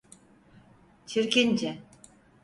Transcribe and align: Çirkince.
Çirkince. 1.05 1.79